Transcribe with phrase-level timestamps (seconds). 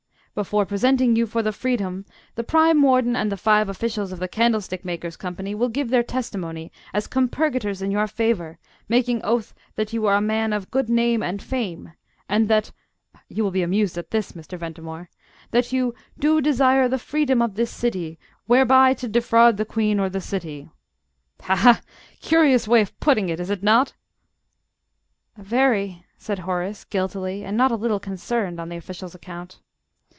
[0.33, 2.05] "Before presenting you for the freedom,
[2.35, 6.71] the Prime Warden and five officials of the Candlestick makers' Company will give their testimony
[6.93, 11.21] as compurgators in your favour, making oath that you are 'a man of good name
[11.21, 11.91] and fame,'
[12.29, 12.71] and that
[13.27, 14.57] (you will be amused at this, Mr.
[14.57, 15.09] Ventimore)
[15.51, 20.09] that you 'do desire the freedom of this city, whereby to defraud the Queen or
[20.09, 20.69] the City.'
[21.41, 21.81] Ha, ha!
[22.21, 23.95] Curious way of putting it, is it not?"
[25.35, 29.59] "Very," said Horace, guiltily, and not a little concerned on the official's account.